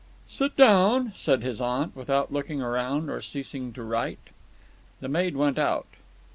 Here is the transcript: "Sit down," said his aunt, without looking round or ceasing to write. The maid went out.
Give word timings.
"Sit 0.27 0.57
down," 0.57 1.11
said 1.15 1.43
his 1.43 1.61
aunt, 1.61 1.95
without 1.95 2.33
looking 2.33 2.57
round 2.57 3.07
or 3.07 3.21
ceasing 3.21 3.71
to 3.73 3.83
write. 3.83 4.31
The 4.99 5.07
maid 5.09 5.35
went 5.37 5.59
out. 5.59 5.85